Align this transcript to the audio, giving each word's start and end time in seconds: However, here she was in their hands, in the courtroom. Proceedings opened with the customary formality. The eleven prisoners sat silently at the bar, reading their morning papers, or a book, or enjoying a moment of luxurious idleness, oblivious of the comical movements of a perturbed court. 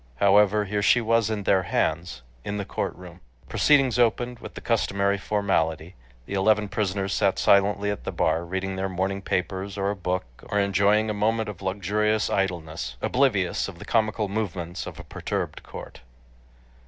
However, 0.15 0.65
here 0.65 0.81
she 0.81 0.99
was 0.99 1.29
in 1.29 1.43
their 1.43 1.61
hands, 1.61 2.23
in 2.43 2.57
the 2.57 2.65
courtroom. 2.65 3.19
Proceedings 3.47 3.99
opened 3.99 4.39
with 4.39 4.55
the 4.55 4.59
customary 4.59 5.19
formality. 5.19 5.93
The 6.25 6.33
eleven 6.33 6.69
prisoners 6.69 7.13
sat 7.13 7.37
silently 7.37 7.91
at 7.91 8.03
the 8.03 8.11
bar, 8.11 8.43
reading 8.43 8.77
their 8.77 8.89
morning 8.89 9.21
papers, 9.21 9.77
or 9.77 9.91
a 9.91 9.95
book, 9.95 10.25
or 10.49 10.59
enjoying 10.59 11.11
a 11.11 11.13
moment 11.13 11.49
of 11.49 11.61
luxurious 11.61 12.31
idleness, 12.31 12.97
oblivious 12.99 13.67
of 13.67 13.77
the 13.77 13.85
comical 13.85 14.27
movements 14.27 14.87
of 14.87 14.97
a 14.99 15.03
perturbed 15.03 15.61
court. 15.61 16.01